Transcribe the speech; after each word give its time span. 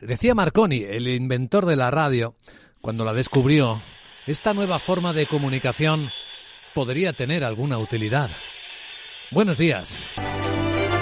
Decía 0.00 0.32
Marconi, 0.32 0.84
el 0.84 1.08
inventor 1.08 1.66
de 1.66 1.74
la 1.74 1.90
radio, 1.90 2.36
cuando 2.80 3.04
la 3.04 3.12
descubrió, 3.12 3.80
esta 4.28 4.54
nueva 4.54 4.78
forma 4.78 5.12
de 5.12 5.26
comunicación 5.26 6.10
podría 6.72 7.12
tener 7.14 7.42
alguna 7.42 7.78
utilidad. 7.78 8.30
Buenos 9.32 9.58
días. 9.58 10.12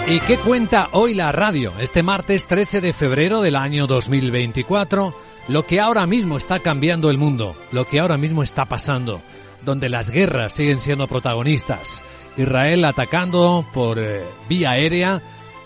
¿Y 0.07 0.19
qué 0.21 0.39
cuenta 0.39 0.89
hoy 0.93 1.13
la 1.13 1.31
radio? 1.31 1.75
Este 1.79 2.03
martes 2.03 2.47
13 2.47 2.81
de 2.81 2.95
febrero 2.95 3.43
del 3.43 3.57
año 3.57 3.87
2024, 3.87 5.15
lo 5.49 5.67
que 5.67 5.79
ahora 5.79 6.07
mismo 6.07 6.39
está 6.39 6.61
cambiando 6.61 7.11
el 7.11 7.19
mundo, 7.19 7.55
lo 7.73 7.87
que 7.87 8.01
ahora 8.01 8.17
mismo 8.17 8.43
está 8.43 8.65
pasando, 8.65 9.21
donde 9.63 9.91
las 9.91 10.09
guerras 10.09 10.55
siguen 10.55 10.81
siendo 10.81 11.07
protagonistas. 11.07 12.03
Israel 12.39 12.83
atacando 12.87 13.67
por 13.75 13.99
eh, 13.99 14.25
vía 14.49 14.71
aérea 14.71 15.21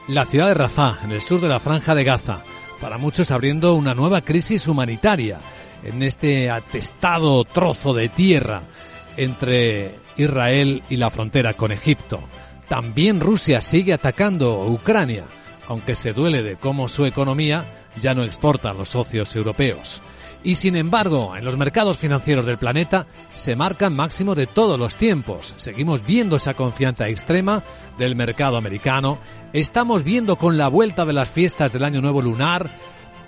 la 0.08 0.26
ciudad 0.26 0.48
de 0.48 0.54
Rafah, 0.54 0.98
en 1.04 1.12
el 1.12 1.20
sur 1.20 1.40
de 1.40 1.48
la 1.48 1.60
franja 1.60 1.94
de 1.94 2.02
Gaza 2.02 2.42
para 2.80 2.98
muchos 2.98 3.30
abriendo 3.30 3.74
una 3.74 3.94
nueva 3.94 4.22
crisis 4.22 4.66
humanitaria 4.66 5.38
en 5.84 6.02
este 6.02 6.50
atestado 6.50 7.44
trozo 7.44 7.94
de 7.94 8.08
tierra 8.08 8.62
entre 9.16 9.96
Israel 10.16 10.82
y 10.88 10.96
la 10.96 11.10
frontera 11.10 11.54
con 11.54 11.72
Egipto. 11.72 12.20
También 12.68 13.20
Rusia 13.20 13.60
sigue 13.60 13.92
atacando 13.92 14.66
Ucrania, 14.66 15.24
aunque 15.68 15.94
se 15.94 16.12
duele 16.12 16.42
de 16.42 16.56
cómo 16.56 16.88
su 16.88 17.04
economía 17.04 17.84
ya 18.00 18.14
no 18.14 18.22
exporta 18.24 18.70
a 18.70 18.74
los 18.74 18.88
socios 18.88 19.34
europeos. 19.36 20.02
Y 20.42 20.54
sin 20.54 20.74
embargo, 20.76 21.36
en 21.36 21.44
los 21.44 21.56
mercados 21.56 21.98
financieros 21.98 22.46
del 22.46 22.56
planeta 22.56 23.06
se 23.34 23.56
marcan 23.56 23.94
máximo 23.94 24.34
de 24.34 24.46
todos 24.46 24.78
los 24.78 24.96
tiempos. 24.96 25.52
Seguimos 25.56 26.04
viendo 26.04 26.36
esa 26.36 26.54
confianza 26.54 27.08
extrema 27.08 27.62
del 27.98 28.16
mercado 28.16 28.56
americano. 28.56 29.18
Estamos 29.52 30.02
viendo 30.02 30.36
con 30.36 30.56
la 30.56 30.68
vuelta 30.68 31.04
de 31.04 31.12
las 31.12 31.28
fiestas 31.28 31.72
del 31.72 31.84
Año 31.84 32.00
Nuevo 32.00 32.22
Lunar 32.22 32.70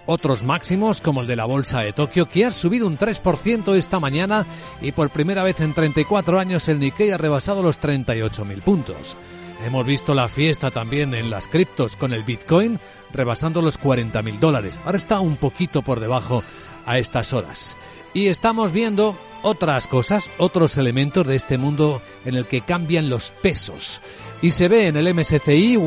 otros 0.07 0.43
máximos 0.43 1.01
como 1.01 1.21
el 1.21 1.27
de 1.27 1.37
la 1.37 1.45
Bolsa 1.45 1.81
de 1.81 1.93
Tokio 1.93 2.29
que 2.29 2.45
ha 2.45 2.51
subido 2.51 2.87
un 2.87 2.99
3% 2.99 3.75
esta 3.75 4.01
mañana 4.01 4.47
y 4.81 4.93
por 4.93 5.11
primera 5.11 5.43
vez 5.43 5.61
en 5.61 5.75
34 5.75 6.39
años 6.39 6.69
el 6.69 6.81
Nikkei 6.81 7.11
ha 7.13 7.19
rebasado 7.19 7.63
los 7.63 7.81
38.000 7.81 8.63
puntos. 8.63 9.17
Hemos 9.65 9.87
visto 9.87 10.13
la 10.15 10.27
fiesta 10.27 10.73
también 10.73 11.15
en 11.15 11.31
las 11.31 11.47
criptos 11.47 11.97
con 11.97 12.13
el 12.13 12.25
Bitcoin 12.25 12.81
rebasando 13.13 13.63
los 13.63 13.81
40.000 13.81 14.39
dólares. 14.41 14.81
Ahora 14.85 14.99
está 14.99 15.21
un 15.21 15.37
poquito 15.37 15.83
por 15.83 16.01
debajo 16.01 16.43
a 16.85 16.99
estas 16.99 17.33
horas. 17.33 17.77
Y 18.13 18.27
estamos 18.27 18.73
viendo 18.73 19.17
otras 19.43 19.87
cosas, 19.87 20.31
otros 20.39 20.77
elementos 20.79 21.27
de 21.27 21.37
este 21.37 21.59
mundo 21.59 22.03
en 22.25 22.35
el 22.35 22.47
que 22.47 22.63
cambian 22.63 23.09
los 23.09 23.31
pesos. 23.31 24.01
Y 24.43 24.51
se 24.51 24.67
ve 24.69 24.89
en 24.89 24.97
el 24.97 25.15
MSCI, 25.15 25.79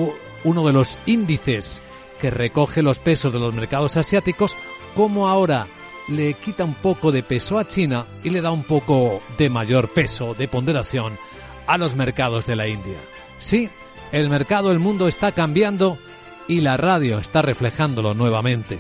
uno 0.46 0.66
de 0.66 0.74
los 0.74 0.98
índices 1.06 1.82
que 2.20 2.32
recoge 2.32 2.82
los 2.82 3.00
pesos 3.00 3.34
de 3.34 3.40
los 3.40 3.54
mercados 3.54 3.98
asiáticos, 3.98 4.56
como 4.96 5.28
ahora 5.28 5.68
le 6.08 6.36
quita 6.36 6.64
un 6.64 6.76
poco 6.76 7.12
de 7.12 7.24
peso 7.24 7.60
a 7.60 7.68
China 7.68 8.06
y 8.24 8.30
le 8.30 8.42
da 8.42 8.52
un 8.52 8.64
poco 8.64 9.22
de 9.38 9.50
mayor 9.50 9.90
peso, 9.90 10.34
de 10.34 10.48
ponderación, 10.48 11.18
a 11.68 11.78
los 11.78 11.96
mercados 11.96 12.46
de 12.46 12.56
la 12.56 12.68
India. 12.68 12.98
Sí, 13.40 13.70
el 14.12 14.30
mercado, 14.30 14.72
el 14.72 14.80
mundo 14.80 15.08
está 15.08 15.32
cambiando 15.32 15.98
y 16.48 16.62
la 16.62 16.78
radio 16.78 17.20
está 17.20 17.42
reflejándolo 17.42 18.14
nuevamente. 18.14 18.78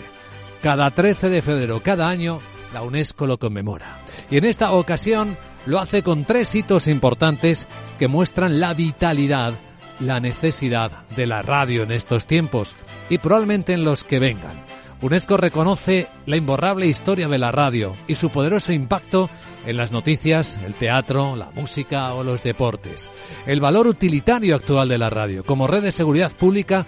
Cada 0.62 0.92
13 0.92 1.30
de 1.30 1.42
febrero, 1.42 1.81
cada 1.84 2.08
año, 2.08 2.42
la 2.73 2.81
UNESCO 2.81 3.28
lo 3.28 3.38
conmemora. 3.38 4.02
Y 4.30 4.38
en 4.38 4.45
esta 4.45 4.72
ocasión 4.72 5.38
lo 5.66 5.80
hace 5.80 6.03
con 6.03 6.25
tres 6.25 6.53
hitos 6.56 6.88
importantes 6.88 7.67
que 7.97 8.08
muestran 8.08 8.59
la 8.59 8.73
vitalidad, 8.73 9.53
la 10.00 10.20
necesidad 10.20 11.08
de 11.16 11.28
la 11.28 11.42
radio 11.42 11.84
en 11.84 11.92
estos 11.92 12.25
tiempos 12.25 12.75
y 13.09 13.17
probablemente 13.17 13.73
en 13.73 13.84
los 13.84 14.03
que 14.03 14.19
vengan. 14.19 14.64
UNESCO 15.06 15.38
reconoce 15.38 16.08
la 16.25 16.36
imborrable 16.36 16.88
historia 16.88 17.28
de 17.28 17.38
la 17.38 17.52
radio 17.52 17.95
y 18.08 18.16
su 18.16 18.31
poderoso 18.31 18.73
impacto 18.73 19.30
en 19.67 19.78
las 19.78 19.92
noticias, 19.92 20.58
el 20.66 20.73
teatro, 20.73 21.36
la 21.36 21.52
música 21.52 22.12
o 22.16 22.23
los 22.23 22.42
deportes. 22.42 23.12
El 23.46 23.62
valor 23.62 23.85
utilitario 23.85 24.56
actual 24.56 24.90
de 24.90 24.97
la 24.97 25.12
radio 25.12 25.44
como 25.44 25.68
red 25.68 25.84
de 25.84 25.91
seguridad 25.91 26.35
pública 26.35 26.88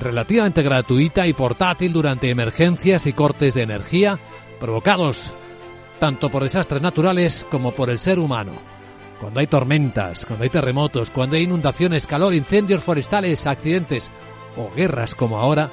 relativamente 0.00 0.62
gratuita 0.62 1.26
y 1.26 1.34
portátil 1.34 1.92
durante 1.92 2.30
emergencias 2.30 3.06
y 3.06 3.12
cortes 3.12 3.52
de 3.52 3.64
energía 3.64 4.18
provocados 4.58 5.34
tanto 6.00 6.30
por 6.30 6.44
desastres 6.44 6.80
naturales 6.80 7.46
como 7.50 7.72
por 7.72 7.90
el 7.90 7.98
ser 7.98 8.18
humano. 8.18 8.52
Cuando 9.20 9.40
hay 9.40 9.46
tormentas, 9.46 10.24
cuando 10.24 10.44
hay 10.44 10.50
terremotos, 10.50 11.10
cuando 11.10 11.36
hay 11.36 11.42
inundaciones, 11.42 12.06
calor, 12.06 12.32
incendios 12.32 12.82
forestales, 12.82 13.46
accidentes 13.46 14.10
o 14.56 14.74
guerras 14.74 15.14
como 15.14 15.38
ahora, 15.38 15.70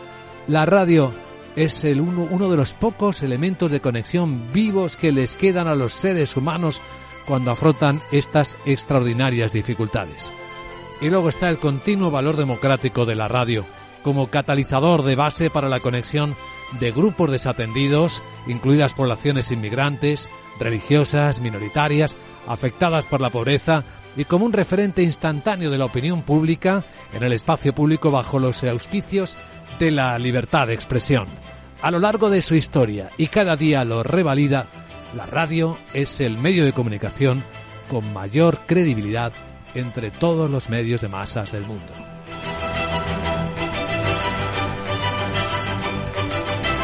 la 0.47 0.65
radio 0.65 1.13
es 1.55 1.83
el 1.83 2.01
uno, 2.01 2.27
uno 2.29 2.49
de 2.49 2.57
los 2.57 2.73
pocos 2.73 3.23
elementos 3.23 3.71
de 3.71 3.81
conexión 3.81 4.51
vivos 4.53 4.97
que 4.97 5.11
les 5.11 5.35
quedan 5.35 5.67
a 5.67 5.75
los 5.75 5.93
seres 5.93 6.35
humanos 6.35 6.81
cuando 7.25 7.51
afrontan 7.51 8.01
estas 8.11 8.55
extraordinarias 8.65 9.53
dificultades. 9.53 10.31
Y 11.01 11.09
luego 11.09 11.29
está 11.29 11.49
el 11.49 11.59
continuo 11.59 12.11
valor 12.11 12.37
democrático 12.37 13.05
de 13.05 13.15
la 13.15 13.27
radio, 13.27 13.65
como 14.03 14.27
catalizador 14.27 15.03
de 15.03 15.15
base 15.15 15.49
para 15.49 15.69
la 15.69 15.79
conexión 15.79 16.35
de 16.79 16.91
grupos 16.91 17.31
desatendidos, 17.31 18.21
incluidas 18.47 18.93
poblaciones 18.93 19.51
inmigrantes, 19.51 20.29
religiosas, 20.59 21.39
minoritarias, 21.39 22.15
afectadas 22.47 23.05
por 23.05 23.21
la 23.21 23.29
pobreza, 23.29 23.83
y 24.17 24.25
como 24.25 24.45
un 24.45 24.53
referente 24.53 25.03
instantáneo 25.03 25.69
de 25.69 25.77
la 25.77 25.85
opinión 25.85 26.21
pública 26.21 26.85
en 27.13 27.23
el 27.23 27.33
espacio 27.33 27.75
público 27.75 28.11
bajo 28.11 28.39
los 28.39 28.63
auspicios 28.63 29.35
de 29.79 29.91
la 29.91 30.17
libertad 30.19 30.67
de 30.67 30.73
expresión. 30.73 31.27
A 31.81 31.91
lo 31.91 31.99
largo 31.99 32.29
de 32.29 32.41
su 32.41 32.55
historia, 32.55 33.09
y 33.17 33.27
cada 33.27 33.55
día 33.55 33.85
lo 33.85 34.03
revalida, 34.03 34.65
la 35.15 35.25
radio 35.25 35.77
es 35.93 36.19
el 36.21 36.37
medio 36.37 36.65
de 36.65 36.73
comunicación 36.73 37.43
con 37.89 38.11
mayor 38.13 38.59
credibilidad 38.65 39.31
entre 39.75 40.11
todos 40.11 40.49
los 40.49 40.69
medios 40.69 41.01
de 41.01 41.09
masas 41.09 41.51
del 41.51 41.63
mundo. 41.63 41.93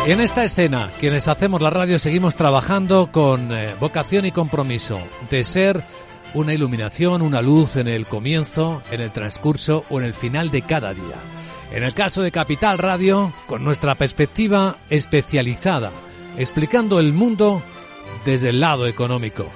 En 0.08 0.20
esta 0.20 0.44
escena, 0.44 0.92
quienes 1.00 1.28
hacemos 1.28 1.62
la 1.62 1.70
radio 1.70 2.00
seguimos 2.00 2.36
trabajando 2.36 3.12
con 3.12 3.54
eh, 3.54 3.76
vocación 3.80 4.26
y 4.26 4.32
compromiso 4.32 5.00
de 5.30 5.44
ser 5.44 5.84
una 6.34 6.54
iluminación, 6.54 7.22
una 7.22 7.42
luz 7.42 7.76
en 7.76 7.88
el 7.88 8.08
comienzo, 8.08 8.82
en 8.90 9.02
el 9.02 9.12
transcurso 9.12 9.84
o 9.90 10.00
en 10.00 10.06
el 10.06 10.16
final 10.16 10.50
de 10.50 10.64
cada 10.64 10.94
día. 10.94 11.18
En 11.72 11.84
el 11.84 11.94
caso 11.94 12.22
de 12.22 12.32
Capital 12.32 12.78
Radio, 12.78 13.32
con 13.48 13.64
nuestra 13.64 13.96
perspectiva 13.96 14.80
especializada, 14.90 15.92
explicando 16.38 17.00
el 17.00 17.14
mundo 17.14 17.64
desde 18.26 18.50
el 18.50 18.60
lado 18.60 18.88
económico. 18.88 19.48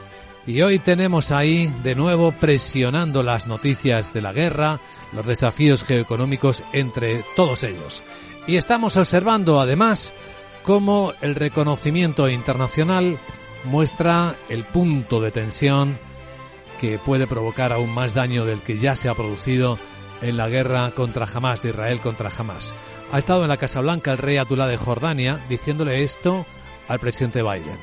Y 0.48 0.62
hoy 0.62 0.80
tenemos 0.80 1.32
ahí 1.32 1.68
de 1.84 1.94
nuevo 1.94 2.32
presionando 2.32 3.22
las 3.22 3.48
noticias 3.48 4.14
de 4.14 4.22
la 4.22 4.32
guerra, 4.32 4.80
los 5.12 5.26
desafíos 5.26 5.84
geoeconómicos 5.84 6.64
entre 6.72 7.26
todos 7.36 7.64
ellos. 7.64 8.02
Y 8.48 8.56
estamos 8.56 8.96
observando 8.96 9.60
además 9.60 10.14
cómo 10.64 11.12
el 11.22 11.36
reconocimiento 11.36 12.30
internacional 12.30 13.18
muestra 13.66 14.36
el 14.48 14.64
punto 14.64 15.20
de 15.20 15.32
tensión 15.32 15.98
que 16.80 16.98
puede 16.98 17.28
provocar 17.28 17.74
aún 17.74 17.90
más 17.90 18.14
daño 18.14 18.46
del 18.46 18.62
que 18.62 18.78
ya 18.78 18.96
se 18.96 19.10
ha 19.10 19.16
producido 19.16 19.78
en 20.22 20.38
la 20.38 20.50
guerra 20.50 20.92
contra 20.92 21.26
Hamas, 21.26 21.62
de 21.62 21.70
Israel 21.70 22.00
contra 22.00 22.32
Hamas. 22.36 22.74
Ha 23.12 23.18
estado 23.18 23.44
en 23.44 23.50
la 23.50 23.58
Casa 23.58 23.82
Blanca 23.82 24.12
el 24.12 24.18
rey 24.18 24.38
Abdullah 24.38 24.68
de 24.68 24.78
Jordania 24.78 25.46
diciéndole 25.50 26.04
esto 26.04 26.46
al 26.88 27.00
presidente 27.00 27.42
Biden. 27.42 27.78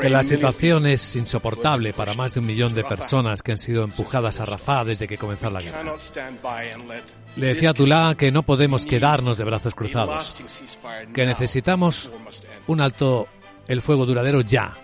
Que 0.00 0.08
la 0.08 0.22
situación 0.22 0.86
es 0.86 1.16
insoportable 1.16 1.92
para 1.92 2.14
más 2.14 2.34
de 2.34 2.40
un 2.40 2.46
millón 2.46 2.74
de 2.74 2.82
personas 2.84 3.42
que 3.42 3.52
han 3.52 3.58
sido 3.58 3.84
empujadas 3.84 4.40
a 4.40 4.46
Rafah 4.46 4.84
desde 4.84 5.06
que 5.06 5.18
comenzó 5.18 5.50
la 5.50 5.60
guerra. 5.60 5.82
Le 7.36 7.46
decía 7.54 7.72
a 7.72 8.14
que 8.14 8.32
no 8.32 8.42
podemos 8.42 8.86
quedarnos 8.86 9.38
de 9.38 9.44
brazos 9.44 9.74
cruzados, 9.74 10.42
que 11.12 11.26
necesitamos 11.26 12.10
un 12.66 12.80
alto 12.80 13.28
el 13.68 13.82
fuego 13.82 14.06
duradero 14.06 14.40
ya 14.40 14.76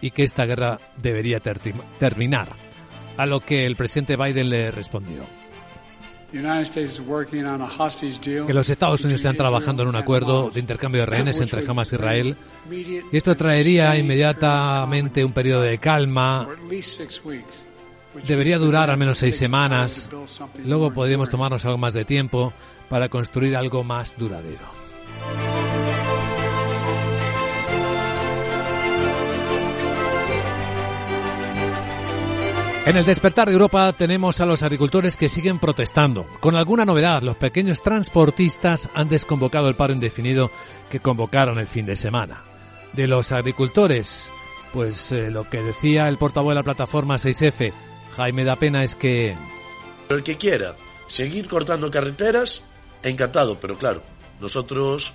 y 0.00 0.10
que 0.10 0.22
esta 0.22 0.44
guerra 0.44 0.78
debería 0.96 1.40
terminar. 1.40 2.48
A 3.16 3.26
lo 3.26 3.40
que 3.40 3.66
el 3.66 3.76
presidente 3.76 4.16
Biden 4.16 4.50
le 4.50 4.70
respondió. 4.70 5.22
Que 8.46 8.54
los 8.54 8.68
Estados 8.68 9.02
Unidos 9.04 9.20
están 9.20 9.36
trabajando 9.36 9.84
en 9.84 9.88
un 9.88 9.94
acuerdo 9.94 10.50
de 10.50 10.58
intercambio 10.58 11.02
de 11.02 11.06
rehenes 11.06 11.38
entre 11.38 11.64
Hamas 11.64 11.92
y 11.92 11.94
Israel. 11.94 12.36
Y 12.70 13.16
esto 13.16 13.36
traería 13.36 13.96
inmediatamente 13.96 15.24
un 15.24 15.32
periodo 15.32 15.62
de 15.62 15.78
calma. 15.78 16.48
Debería 18.26 18.58
durar 18.58 18.90
al 18.90 18.96
menos 18.96 19.18
seis 19.18 19.36
semanas. 19.36 20.10
Luego 20.64 20.92
podríamos 20.92 21.30
tomarnos 21.30 21.64
algo 21.66 21.78
más 21.78 21.94
de 21.94 22.04
tiempo 22.04 22.52
para 22.88 23.08
construir 23.08 23.56
algo 23.56 23.84
más 23.84 24.16
duradero. 24.18 24.64
En 32.86 32.98
el 32.98 33.06
despertar 33.06 33.48
de 33.48 33.54
Europa 33.54 33.90
tenemos 33.94 34.42
a 34.42 34.46
los 34.46 34.62
agricultores 34.62 35.16
que 35.16 35.30
siguen 35.30 35.58
protestando. 35.58 36.26
Con 36.40 36.54
alguna 36.54 36.84
novedad, 36.84 37.22
los 37.22 37.36
pequeños 37.36 37.80
transportistas 37.80 38.90
han 38.92 39.08
desconvocado 39.08 39.68
el 39.68 39.74
paro 39.74 39.94
indefinido 39.94 40.50
que 40.90 41.00
convocaron 41.00 41.58
el 41.58 41.66
fin 41.66 41.86
de 41.86 41.96
semana. 41.96 42.42
De 42.92 43.08
los 43.08 43.32
agricultores, 43.32 44.30
pues 44.74 45.12
eh, 45.12 45.30
lo 45.30 45.48
que 45.48 45.62
decía 45.62 46.10
el 46.10 46.18
portavoz 46.18 46.50
de 46.50 46.56
la 46.56 46.62
plataforma 46.62 47.16
6F, 47.16 47.72
Jaime 48.16 48.44
da 48.44 48.56
Pena, 48.56 48.84
es 48.84 48.94
que... 48.94 49.34
El 50.10 50.22
que 50.22 50.36
quiera 50.36 50.76
seguir 51.06 51.48
cortando 51.48 51.90
carreteras, 51.90 52.64
encantado, 53.02 53.58
pero 53.58 53.78
claro, 53.78 54.02
nosotros 54.42 55.14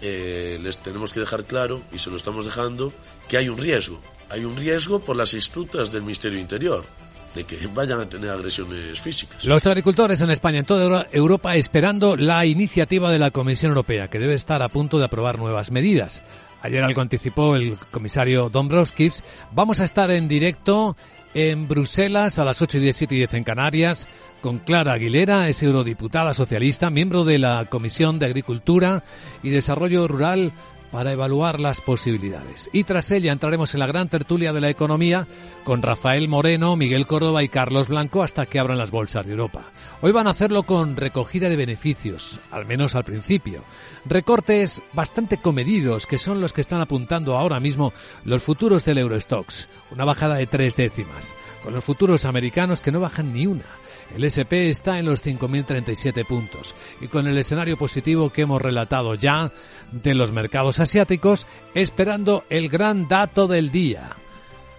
eh, 0.00 0.58
les 0.62 0.78
tenemos 0.78 1.12
que 1.12 1.20
dejar 1.20 1.44
claro, 1.44 1.82
y 1.92 1.98
se 1.98 2.08
lo 2.08 2.16
estamos 2.16 2.46
dejando, 2.46 2.94
que 3.28 3.36
hay 3.36 3.50
un 3.50 3.58
riesgo. 3.58 4.00
Hay 4.30 4.46
un 4.46 4.56
riesgo 4.56 5.00
por 5.00 5.16
las 5.16 5.34
estructuras 5.34 5.92
del 5.92 6.02
Ministerio 6.02 6.38
Interior 6.38 6.86
de 7.34 7.44
que 7.44 7.66
vayan 7.68 8.00
a 8.00 8.08
tener 8.08 8.30
agresiones 8.30 9.00
físicas. 9.00 9.44
Los 9.44 9.66
agricultores 9.66 10.20
en 10.20 10.30
España, 10.30 10.58
en 10.58 10.64
toda 10.64 11.06
Europa, 11.12 11.56
esperando 11.56 12.16
la 12.16 12.44
iniciativa 12.46 13.10
de 13.10 13.18
la 13.18 13.30
Comisión 13.30 13.70
Europea, 13.70 14.08
que 14.08 14.18
debe 14.18 14.34
estar 14.34 14.62
a 14.62 14.68
punto 14.68 14.98
de 14.98 15.04
aprobar 15.04 15.38
nuevas 15.38 15.70
medidas. 15.70 16.22
Ayer 16.62 16.82
algo 16.82 17.00
anticipó 17.00 17.56
el 17.56 17.78
comisario 17.90 18.50
Dombrovskis. 18.50 19.24
Vamos 19.52 19.80
a 19.80 19.84
estar 19.84 20.10
en 20.10 20.28
directo 20.28 20.96
en 21.32 21.68
Bruselas 21.68 22.38
a 22.38 22.44
las 22.44 22.60
8 22.60 22.78
y 22.78 22.80
10, 22.80 23.02
y 23.02 23.06
10 23.06 23.34
en 23.34 23.44
Canarias 23.44 24.08
con 24.40 24.58
Clara 24.58 24.94
Aguilera, 24.94 25.48
es 25.48 25.62
eurodiputada 25.62 26.34
socialista, 26.34 26.90
miembro 26.90 27.24
de 27.24 27.38
la 27.38 27.66
Comisión 27.66 28.18
de 28.18 28.26
Agricultura 28.26 29.04
y 29.42 29.50
Desarrollo 29.50 30.08
Rural 30.08 30.52
para 30.90 31.12
evaluar 31.12 31.60
las 31.60 31.80
posibilidades. 31.80 32.68
Y 32.72 32.84
tras 32.84 33.10
ella 33.10 33.32
entraremos 33.32 33.74
en 33.74 33.80
la 33.80 33.86
gran 33.86 34.08
tertulia 34.08 34.52
de 34.52 34.60
la 34.60 34.70
economía 34.70 35.26
con 35.64 35.82
Rafael 35.82 36.28
Moreno, 36.28 36.76
Miguel 36.76 37.06
Córdoba 37.06 37.42
y 37.42 37.48
Carlos 37.48 37.88
Blanco 37.88 38.22
hasta 38.22 38.46
que 38.46 38.58
abran 38.58 38.78
las 38.78 38.90
bolsas 38.90 39.26
de 39.26 39.32
Europa. 39.32 39.70
Hoy 40.00 40.12
van 40.12 40.26
a 40.26 40.30
hacerlo 40.30 40.64
con 40.64 40.96
recogida 40.96 41.48
de 41.48 41.56
beneficios, 41.56 42.40
al 42.50 42.66
menos 42.66 42.94
al 42.94 43.04
principio. 43.04 43.62
Recortes 44.04 44.82
bastante 44.92 45.38
comedidos 45.38 46.06
que 46.06 46.18
son 46.18 46.40
los 46.40 46.52
que 46.52 46.60
están 46.60 46.80
apuntando 46.80 47.36
ahora 47.36 47.60
mismo 47.60 47.92
los 48.24 48.42
futuros 48.42 48.84
del 48.84 48.98
Eurostox. 48.98 49.68
Una 49.90 50.04
bajada 50.04 50.36
de 50.36 50.46
tres 50.46 50.76
décimas, 50.76 51.34
con 51.62 51.74
los 51.74 51.84
futuros 51.84 52.24
americanos 52.24 52.80
que 52.80 52.92
no 52.92 53.00
bajan 53.00 53.32
ni 53.32 53.46
una. 53.46 53.66
El 54.14 54.24
SP 54.26 54.70
está 54.70 54.98
en 54.98 55.06
los 55.06 55.24
5.037 55.24 56.26
puntos 56.26 56.74
y 57.00 57.06
con 57.06 57.28
el 57.28 57.38
escenario 57.38 57.76
positivo 57.76 58.30
que 58.30 58.42
hemos 58.42 58.60
relatado 58.60 59.14
ya 59.14 59.52
de 59.92 60.14
los 60.14 60.32
mercados 60.32 60.79
asiáticos, 60.80 61.46
esperando 61.74 62.44
el 62.50 62.68
gran 62.68 63.08
dato 63.08 63.46
del 63.46 63.70
día. 63.70 64.16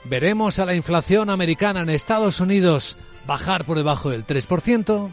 ¿Veremos 0.03 0.59
a 0.59 0.65
la 0.65 0.75
inflación 0.75 1.29
americana 1.29 1.81
en 1.81 1.89
Estados 1.89 2.39
Unidos 2.39 2.97
bajar 3.27 3.65
por 3.65 3.77
debajo 3.77 4.09
del 4.09 4.25
3%? 4.25 5.09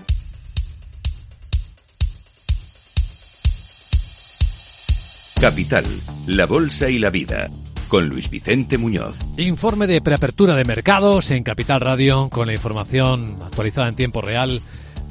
Capital, 5.40 5.84
la 6.26 6.46
Bolsa 6.46 6.90
y 6.90 6.98
la 6.98 7.10
Vida 7.10 7.48
con 7.88 8.08
Luis 8.08 8.28
Vicente 8.28 8.76
Muñoz. 8.76 9.16
Informe 9.36 9.86
de 9.86 10.02
preapertura 10.02 10.54
de 10.54 10.64
mercados 10.64 11.30
en 11.30 11.42
Capital 11.42 11.80
Radio 11.80 12.28
con 12.28 12.46
la 12.46 12.52
información 12.52 13.38
actualizada 13.42 13.88
en 13.88 13.96
tiempo 13.96 14.20
real 14.20 14.60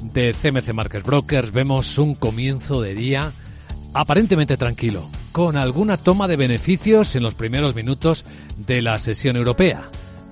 de 0.02 0.34
CMC 0.34 0.74
Market 0.74 1.04
Brokers. 1.04 1.52
Vemos 1.52 1.98
un 1.98 2.14
comienzo 2.14 2.82
de 2.82 2.94
día 2.94 3.32
aparentemente 3.94 4.58
tranquilo, 4.58 5.10
con 5.38 5.56
alguna 5.56 5.98
toma 5.98 6.28
de 6.28 6.36
beneficios 6.36 7.16
en 7.16 7.22
los 7.22 7.36
primeros 7.36 7.76
minutos 7.76 8.26
de 8.58 8.82
la 8.82 8.98
sesión 8.98 9.36
europea. 9.36 9.84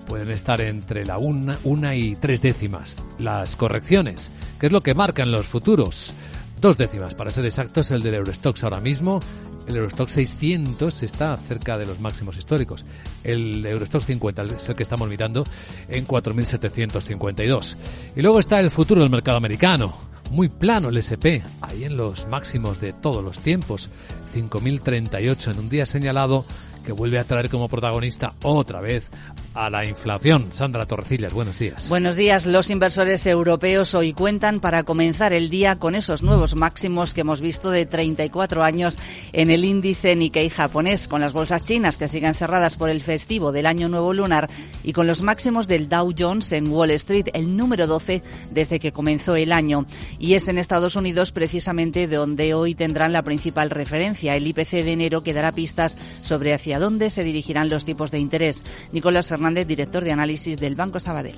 Pueden 0.08 0.32
estar 0.32 0.62
entre 0.62 1.06
la 1.06 1.20
una, 1.20 1.60
una 1.64 1.94
y 1.96 2.16
tres 2.16 2.42
décimas 2.42 3.04
las 3.20 3.56
correcciones, 3.56 4.32
que 4.60 4.66
es 4.66 4.72
lo 4.72 4.82
que 4.82 4.96
marcan 4.96 5.32
los 5.32 5.46
futuros. 5.46 6.16
Dos 6.60 6.80
décimas, 6.80 7.14
para 7.14 7.30
ser 7.30 7.46
exactos, 7.46 7.92
el 7.92 8.02
del 8.02 8.16
Eurostox 8.16 8.64
ahora 8.64 8.82
mismo 8.82 9.20
el 9.68 9.76
Eurostock 9.78 10.10
600 10.10 11.04
está 11.04 11.38
cerca 11.38 11.78
de 11.78 11.86
los 11.86 12.00
máximos 12.00 12.38
históricos. 12.38 12.84
El 13.24 13.64
Eurostock 13.64 14.02
50 14.02 14.44
es 14.58 14.70
el 14.70 14.76
que 14.76 14.84
estamos 14.84 15.08
mirando 15.08 15.44
en 15.88 16.08
4.752. 16.08 17.76
Y 18.16 18.22
luego 18.24 18.40
está 18.40 18.60
el 18.60 18.72
futuro 18.72 19.02
del 19.02 19.12
mercado 19.12 19.38
americano. 19.38 20.15
Muy 20.32 20.50
plano 20.50 20.90
el 20.90 20.98
SP, 20.98 21.44
ahí 21.62 21.84
en 21.84 21.98
los 21.98 22.28
máximos 22.28 22.82
de 22.82 22.94
todos 22.94 23.24
los 23.24 23.40
tiempos. 23.40 23.90
5.038 24.34 25.52
en 25.52 25.60
un 25.60 25.70
día 25.70 25.86
señalado 25.86 26.46
que 26.86 26.92
vuelve 26.92 27.20
a 27.20 27.24
traer 27.24 27.50
como 27.50 27.70
protagonista 27.70 28.34
otra 28.44 28.80
vez 28.80 29.10
a 29.56 29.70
la 29.70 29.86
inflación. 29.86 30.52
Sandra 30.52 30.86
Torrecillas, 30.86 31.34
buenos 31.34 31.58
días. 31.58 31.88
Buenos 31.88 32.18
días. 32.18 32.46
Los 32.46 32.70
inversores 32.70 33.26
europeos 33.26 33.96
hoy 33.96 34.12
cuentan 34.12 34.60
para 34.60 34.84
comenzar 34.84 35.32
el 35.32 35.50
día 35.50 35.78
con 35.78 35.96
esos 35.96 36.24
nuevos 36.24 36.56
máximos 36.56 37.14
que 37.14 37.22
hemos 37.22 37.40
visto 37.40 37.72
de 37.72 37.86
34 37.86 38.64
años 38.64 39.00
en 39.32 39.50
el 39.50 39.64
índice 39.64 40.16
Nikkei 40.16 40.50
japonés, 40.50 41.08
con 41.08 41.22
las 41.22 41.32
bolsas 41.32 41.64
chinas 41.64 41.98
que 41.98 42.10
siguen 42.10 42.36
cerradas 42.36 42.76
por 42.76 42.90
el 42.90 43.02
festivo 43.02 43.54
del 43.54 43.66
Año 43.66 43.88
Nuevo 43.88 44.14
Lunar 44.14 44.50
y 44.84 44.92
con 44.92 45.08
los 45.08 45.22
máximos 45.22 45.70
del 45.70 45.88
Dow 45.88 46.14
Jones 46.18 46.52
en 46.52 46.68
Wall 46.68 46.92
Street, 46.92 47.28
el 47.34 47.56
número 47.56 47.88
12 47.88 48.22
desde 48.52 48.80
que 48.80 48.92
comenzó 48.92 49.38
el 49.38 49.54
año. 49.54 49.86
Y 50.20 50.34
es 50.34 50.50
en 50.50 50.58
Estados 50.58 50.98
Unidos 50.98 51.32
precisamente 51.32 52.08
donde 52.08 52.54
hoy 52.54 52.76
tendrán 52.76 53.14
la 53.14 53.24
principal 53.24 53.70
referencia. 53.70 54.36
El 54.36 54.48
IPC 54.48 54.84
de 54.84 54.92
enero 54.92 55.24
que 55.24 55.34
dará 55.34 55.54
pistas 55.54 55.98
sobre 56.20 56.54
hacia 56.54 56.78
dónde 56.78 57.10
se 57.10 57.24
dirigirán 57.24 57.70
los 57.70 57.86
tipos 57.86 58.12
de 58.12 58.20
interés. 58.20 58.66
Nicolás 58.92 59.30
Fernández 59.30 59.45
director 59.54 60.04
de 60.04 60.12
análisis 60.12 60.60
del 60.60 60.76
Banco 60.76 61.00
Sabadell. 61.00 61.36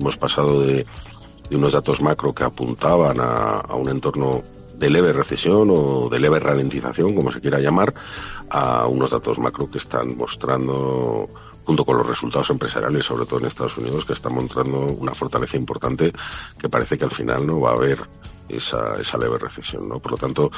Hemos 0.00 0.16
pasado 0.16 0.62
de, 0.62 0.86
unos 1.50 1.72
datos 1.72 2.00
macro 2.00 2.34
que 2.34 2.44
apuntaban 2.44 3.18
a, 3.20 3.74
un 3.74 3.88
entorno 3.88 4.42
de 4.78 4.90
leve 4.90 5.12
recesión 5.12 5.68
o 5.70 6.08
de 6.08 6.18
leve 6.18 6.40
ralentización, 6.40 7.14
como 7.14 7.30
se 7.30 7.40
quiera 7.40 7.60
llamar, 7.60 7.94
a 8.50 8.86
unos 8.86 9.10
datos 9.10 9.38
macro 9.38 9.70
que 9.70 9.78
están 9.78 10.16
mostrando 10.16 11.28
junto 11.64 11.84
con 11.84 11.96
los 11.96 12.06
resultados 12.06 12.50
empresariales, 12.50 13.04
sobre 13.04 13.26
todo 13.26 13.40
en 13.40 13.46
Estados 13.46 13.76
Unidos, 13.78 14.04
que 14.04 14.12
están 14.12 14.34
mostrando 14.34 14.80
una 14.80 15.14
fortaleza 15.14 15.56
importante 15.56 16.12
que 16.58 16.68
parece 16.68 16.98
que 16.98 17.04
al 17.04 17.10
final 17.10 17.46
no 17.46 17.60
va 17.60 17.70
a 17.70 17.74
haber 17.74 18.06
esa, 18.48 18.96
esa 19.00 19.18
leve 19.18 19.38
recesión. 19.38 19.88
¿no? 19.88 19.98
Por 19.98 20.12
lo 20.12 20.18
tanto, 20.18 20.50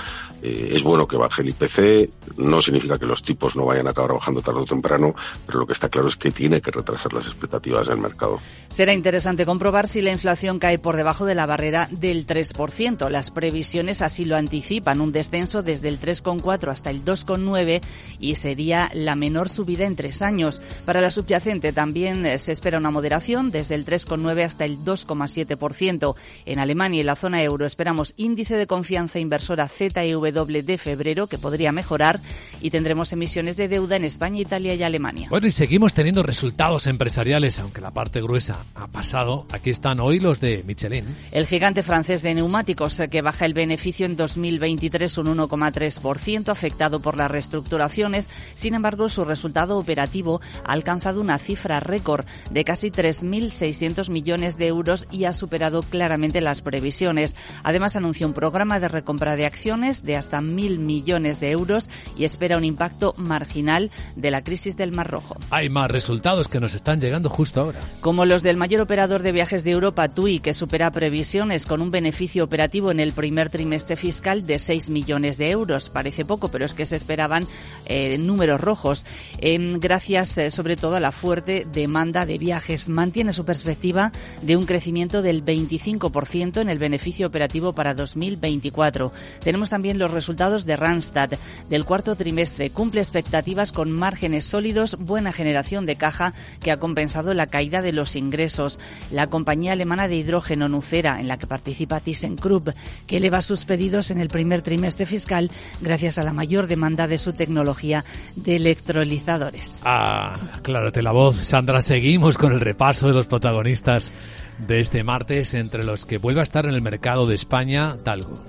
eh, 0.43 0.71
es 0.73 0.83
bueno 0.83 1.07
que 1.07 1.17
baje 1.17 1.43
el 1.43 1.51
IPC, 1.51 2.39
no 2.39 2.61
significa 2.61 2.99
que 2.99 3.07
los 3.07 3.23
tipos 3.23 3.57
no 3.57 3.67
vayan 3.67 3.87
a 3.87 3.91
acabar 3.91 4.15
bajando 4.15 4.43
tarde 4.43 4.61
o 4.61 4.65
temprano, 4.65 5.15
pero 5.47 5.61
lo 5.61 5.67
que 5.67 5.73
está 5.73 5.89
claro 5.89 6.09
es 6.09 6.17
que 6.17 6.31
tiene 6.31 6.61
que 6.61 6.71
retrasar 6.71 7.13
las 7.13 7.27
expectativas 7.27 7.87
del 7.89 7.99
mercado. 7.99 8.41
Será 8.69 8.93
interesante 8.93 9.47
comprobar 9.47 9.87
si 9.87 10.03
la 10.03 10.13
inflación 10.13 10.59
cae 10.59 10.79
por 10.79 10.97
debajo 10.97 11.25
de 11.25 11.35
la 11.35 11.47
barrera 11.47 11.89
del 11.91 12.27
3%. 12.27 13.09
Las 13.09 13.31
previsiones 13.31 14.03
así 14.03 14.25
lo 14.25 14.37
anticipan, 14.37 15.01
un 15.01 15.13
descenso 15.13 15.63
desde 15.63 15.89
el 15.89 16.01
3,4 16.01 16.69
hasta 16.71 16.91
el 16.91 17.05
2,9 17.05 17.81
y 18.19 18.35
sería 18.35 18.91
la 18.95 19.17
menor 19.17 19.49
subida 19.49 19.87
en 19.87 19.97
tres 19.97 20.23
años. 20.23 20.61
Para 20.85 20.96
la 21.01 21.11
subyacente 21.11 21.73
también 21.73 22.25
eh, 22.27 22.39
se 22.39 22.53
espera 22.53 22.79
una 22.79 22.91
moderación 22.91 23.51
desde 23.51 23.75
el 23.75 23.85
3,9 23.85 24.45
hasta 24.45 24.65
el 24.65 24.79
2,7%. 24.79 26.15
En 26.45 26.59
Alemania 26.59 27.01
y 27.01 27.05
la 27.05 27.17
zona 27.17 27.43
euro 27.43 27.67
esperamos 27.67 28.15
índice 28.17 28.57
de 28.57 28.67
confianza 28.67 29.19
inversora 29.19 29.69
ZEW 29.69 30.47
de 30.63 30.79
febrero, 30.79 31.27
que 31.27 31.39
podría 31.39 31.73
mejorar, 31.73 32.21
y 32.61 32.71
tendremos 32.71 33.13
emisiones 33.13 33.57
de 33.57 33.69
deuda 33.69 33.97
en 33.97 34.05
España, 34.05 34.41
Italia 34.41 34.75
y 34.75 34.83
Alemania. 34.83 35.29
Bueno, 35.31 35.47
y 35.47 35.51
seguimos 35.51 35.95
teniendo 35.95 36.23
resultados 36.23 36.87
empresariales, 36.87 37.59
aunque 37.59 37.81
la 37.81 37.91
parte 37.91 38.21
gruesa 38.21 38.57
ha 38.75 38.87
pasado. 38.87 39.47
Aquí 39.53 39.71
están 39.71 40.01
hoy 40.01 40.21
los 40.21 40.41
de 40.41 40.63
Michelin. 40.67 41.05
El 41.33 41.47
gigante 41.47 41.83
francés 41.83 42.23
de 42.23 42.35
neumáticos, 42.35 43.01
que 43.11 43.23
baja 43.23 43.47
el 43.47 43.55
beneficio 43.55 44.07
en 44.07 44.17
2023 44.17 45.19
un 45.19 45.39
1,3%, 45.39 46.49
afectado 46.49 47.01
por 47.01 47.17
las 47.17 47.31
reestructuraciones. 47.31 48.29
Sin 48.55 48.75
embargo, 48.75 49.09
su 49.09 49.25
resultado 49.25 49.79
operativo 49.79 50.41
ha 50.65 50.75
alcanzado 50.87 51.21
una 51.21 51.39
cifra 51.39 51.81
récord 51.81 52.27
de 52.53 52.63
casi 52.63 52.93
3.600 52.93 54.09
millones 54.09 54.57
de 54.57 54.69
euros 54.69 55.09
y 55.11 55.25
ha 55.25 55.33
superado 55.33 55.83
claramente 55.83 56.41
las 56.41 56.63
previsiones. 56.63 57.35
Además, 57.65 57.97
anunció 57.97 58.25
un 58.29 58.33
programa 58.33 58.79
de 58.79 58.87
recompra 58.87 59.35
de 59.35 59.47
acciones 59.47 60.05
de 60.05 60.15
hasta 60.15 60.41
mil 60.41 60.79
millones 60.79 61.41
de 61.41 61.51
euros 61.51 61.91
y 62.17 62.23
espera 62.23 62.57
un 62.57 62.63
impacto 62.63 63.15
marginal 63.17 63.91
de 64.15 64.31
la 64.31 64.45
crisis 64.45 64.77
del 64.77 64.93
Mar 64.93 65.11
Rojo. 65.11 65.37
Hay 65.51 65.69
más 65.71 65.91
resultados 65.91 66.47
que 66.47 66.61
nos 66.61 66.73
están 66.73 67.01
llegando 67.01 67.31
justo 67.31 67.63
ahora. 67.63 67.81
Como 68.01 68.25
los 68.25 68.45
del 68.45 68.57
mayor 68.57 68.83
operador 68.83 69.23
de 69.23 69.33
viajes 69.33 69.65
de 69.65 69.73
Europa, 69.73 70.09
TUI, 70.09 70.39
que 70.39 70.55
supera 70.55 70.93
previsiones 70.93 71.67
con 71.67 71.81
un 71.83 71.91
beneficio 71.91 72.45
operativo 72.45 72.93
en 72.93 73.01
el 73.01 73.13
primer 73.13 73.51
trimestre 73.51 73.97
fiscal 73.97 74.47
de 74.47 74.61
6 74.61 74.91
millones 74.91 75.37
de 75.37 75.51
euros. 75.51 75.89
Parece 75.89 76.25
poco, 76.25 76.49
pero 76.53 76.65
es 76.65 76.75
que 76.75 76.87
se 76.87 76.95
esperaban 76.95 77.49
eh, 77.87 78.19
números 78.19 78.61
rojos. 78.61 79.05
Em, 79.39 79.81
gracias, 79.81 80.39
eh, 80.39 80.53
sobre 80.53 80.76
sobre 80.77 80.89
todo 80.89 80.97
a 80.97 81.01
la 81.01 81.13
fuerte 81.13 81.67
demanda 81.73 82.27
de 82.27 82.37
viajes. 82.37 82.91
Mantiene 82.91 83.33
su 83.33 83.47
perspectiva 83.47 84.13
de 84.43 84.59
un 84.59 84.67
crecimiento 84.67 85.23
del 85.23 85.43
25% 85.43 86.61
en 86.61 86.69
el 86.69 86.79
beneficio 86.79 87.27
operativo 87.27 87.73
para 87.73 87.95
2024. 87.95 89.11
Tenemos 89.43 89.71
también 89.71 89.99
los 89.99 90.11
resultados 90.11 90.67
de 90.67 90.77
Randstad 90.77 91.31
del 91.71 91.87
cuarto 91.87 92.15
trimestre. 92.15 92.69
Cumple 92.69 93.01
expectativas 93.01 93.73
con 93.73 93.91
márgenes 93.91 94.45
sólidos, 94.45 94.99
buena 94.99 95.33
generación 95.33 95.87
de 95.87 95.97
caja 95.97 96.35
que 96.61 96.71
ha 96.71 96.79
compensado 96.79 97.33
la 97.33 97.47
caída 97.47 97.81
de 97.81 97.93
los 97.93 98.15
ingresos. 98.15 98.79
La 99.11 99.29
compañía 99.29 99.73
alemana 99.73 100.09
de 100.09 100.17
hidrógeno 100.17 100.69
Nucera, 100.69 101.21
en 101.21 101.29
la 101.29 101.39
que 101.39 101.47
participa 101.47 102.01
ThyssenKrupp, 102.01 102.69
que 103.07 103.17
eleva 103.17 103.41
sus 103.41 103.65
pedidos 103.65 104.11
en 104.11 104.21
el 104.21 104.29
primer 104.29 104.61
trimestre 104.61 105.07
fiscal 105.07 105.51
gracias 105.81 106.19
a 106.19 106.23
la 106.23 106.35
mayor 106.35 106.67
demanda 106.67 107.07
de 107.07 107.17
su 107.17 107.33
tecnología 107.33 108.05
de 108.35 108.57
electrolizadores. 108.57 109.81
Ah, 109.87 110.37
claro, 110.67 110.91
la 111.01 111.13
voz. 111.13 111.37
Sandra, 111.37 111.81
seguimos 111.81 112.37
con 112.37 112.53
el 112.53 112.59
repaso 112.59 113.07
de 113.07 113.15
los 113.15 113.29
protagonistas 113.29 114.13
de 114.59 114.81
este 114.81 115.05
martes, 115.05 115.55
entre 115.55 115.85
los 115.85 116.05
que 116.05 116.19
vuelve 116.19 116.41
a 116.41 116.43
estar 116.43 116.67
en 116.67 116.75
el 116.75 116.83
mercado 116.83 117.25
de 117.25 117.37
España, 117.37 117.97
Talgo. 118.03 118.43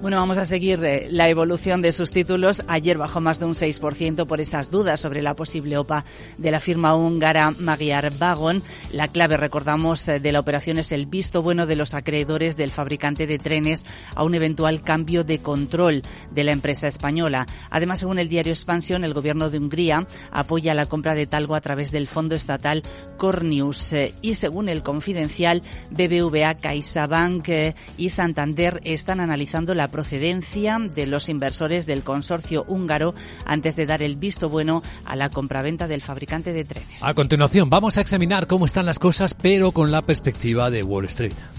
Bueno, 0.00 0.18
vamos 0.18 0.38
a 0.38 0.44
seguir 0.44 0.84
eh, 0.84 1.08
la 1.10 1.28
evolución 1.28 1.82
de 1.82 1.90
sus 1.90 2.12
títulos. 2.12 2.62
Ayer 2.68 2.96
bajó 2.98 3.20
más 3.20 3.40
de 3.40 3.46
un 3.46 3.54
6% 3.54 4.26
por 4.26 4.40
esas 4.40 4.70
dudas 4.70 5.00
sobre 5.00 5.22
la 5.22 5.34
posible 5.34 5.76
OPA 5.76 6.04
de 6.36 6.52
la 6.52 6.60
firma 6.60 6.94
húngara 6.94 7.50
Magyar 7.58 8.16
Vagon. 8.16 8.62
La 8.92 9.08
clave, 9.08 9.36
recordamos, 9.36 10.08
eh, 10.08 10.20
de 10.20 10.30
la 10.30 10.38
operación 10.38 10.78
es 10.78 10.92
el 10.92 11.06
visto 11.06 11.42
bueno 11.42 11.66
de 11.66 11.74
los 11.74 11.94
acreedores 11.94 12.56
del 12.56 12.70
fabricante 12.70 13.26
de 13.26 13.40
trenes 13.40 13.84
a 14.14 14.22
un 14.22 14.36
eventual 14.36 14.82
cambio 14.82 15.24
de 15.24 15.40
control 15.40 16.04
de 16.30 16.44
la 16.44 16.52
empresa 16.52 16.86
española. 16.86 17.48
Además, 17.68 17.98
según 17.98 18.20
el 18.20 18.28
diario 18.28 18.52
Expansión, 18.52 19.02
el 19.02 19.14
gobierno 19.14 19.50
de 19.50 19.58
Hungría 19.58 20.06
apoya 20.30 20.74
la 20.74 20.86
compra 20.86 21.16
de 21.16 21.26
Talgo 21.26 21.56
a 21.56 21.60
través 21.60 21.90
del 21.90 22.06
fondo 22.06 22.36
estatal 22.36 22.84
Cornius. 23.16 23.92
Eh, 23.92 24.14
y 24.22 24.36
según 24.36 24.68
el 24.68 24.84
confidencial, 24.84 25.60
BBVA, 25.90 26.54
CaixaBank 26.54 27.48
y 27.96 28.10
Santander 28.10 28.80
están 28.84 29.18
analizando 29.18 29.74
procedencia 29.88 30.78
de 30.78 31.06
los 31.06 31.28
inversores 31.28 31.86
del 31.86 32.02
consorcio 32.02 32.64
húngaro 32.68 33.14
antes 33.44 33.76
de 33.76 33.86
dar 33.86 34.02
el 34.02 34.16
visto 34.16 34.48
bueno 34.48 34.82
a 35.04 35.16
la 35.16 35.30
compraventa 35.30 35.88
del 35.88 36.02
fabricante 36.02 36.52
de 36.52 36.64
trenes. 36.64 37.02
A 37.02 37.14
continuación, 37.14 37.70
vamos 37.70 37.98
a 37.98 38.00
examinar 38.00 38.46
cómo 38.46 38.66
están 38.66 38.86
las 38.86 38.98
cosas, 38.98 39.34
pero 39.34 39.72
con 39.72 39.90
la 39.90 40.02
perspectiva 40.02 40.70
de 40.70 40.82
Wall 40.82 41.06
Street. 41.06 41.57